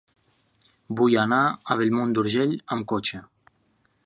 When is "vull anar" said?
1.01-1.41